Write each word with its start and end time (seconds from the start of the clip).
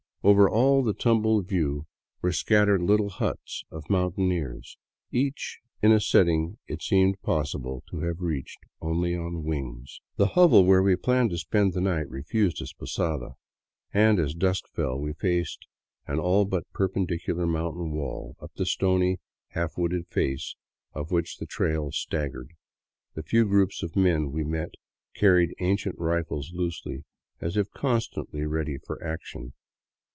Over 0.23 0.47
all 0.47 0.83
the 0.83 0.93
tumbled 0.93 1.47
view 1.49 1.87
were 2.21 2.31
scattered 2.31 2.83
little 2.83 3.09
huts 3.09 3.63
of 3.71 3.89
mountaineers, 3.89 4.77
each 5.11 5.59
in 5.81 5.91
a 5.91 5.99
setting 5.99 6.59
it 6.67 6.83
seemed 6.83 7.19
possible 7.23 7.83
to 7.89 8.01
have 8.01 8.21
reached 8.21 8.59
only 8.81 9.15
on 9.15 9.43
wings. 9.45 9.99
The 10.17 10.35
hovel 10.37 10.63
where 10.63 10.83
we 10.83 10.95
planned 10.95 11.31
to 11.31 11.39
spend 11.39 11.73
the 11.73 11.81
night 11.81 12.07
refused 12.07 12.61
us 12.61 12.71
posada, 12.71 13.33
and, 13.91 14.19
as 14.19 14.35
dusk 14.35 14.67
fell, 14.69 14.99
we 14.99 15.13
faced 15.13 15.65
an 16.05 16.19
all 16.19 16.45
but 16.45 16.71
perpendicular 16.71 17.47
mountain 17.47 17.89
wall, 17.91 18.35
up 18.41 18.51
the 18.53 18.67
stony, 18.67 19.17
half 19.53 19.75
wooded 19.75 20.05
face 20.07 20.55
of 20.93 21.09
which 21.09 21.37
the 21.37 21.47
trail 21.47 21.91
staggered. 21.91 22.53
The 23.15 23.23
few 23.23 23.43
groups 23.45 23.81
of 23.81 23.95
men 23.95 24.31
we 24.31 24.43
met 24.43 24.75
carried 25.15 25.55
ancient 25.61 25.97
rifles 25.97 26.51
loosely, 26.53 27.05
as 27.39 27.57
if 27.57 27.71
constantly 27.71 28.45
ready 28.45 28.77
for 28.77 29.03
action. 29.03 29.53